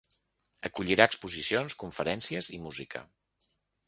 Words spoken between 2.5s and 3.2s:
i música.